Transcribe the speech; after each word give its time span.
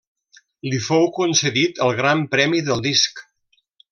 Li 0.69 0.79
fou 0.85 1.05
concedit 1.17 1.83
el 1.87 1.93
gran 2.01 2.25
premi 2.33 2.65
del 2.71 2.83
Disc. 2.89 3.23